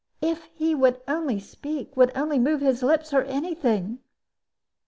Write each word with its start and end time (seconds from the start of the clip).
If 0.23 0.45
he 0.55 0.73
would 0.73 0.99
only 1.07 1.39
speak, 1.39 1.95
would 1.95 2.11
only 2.17 2.39
move 2.39 2.59
his 2.61 2.81
lips, 2.81 3.13
or 3.13 3.21
any 3.21 3.53
thing! 3.53 3.99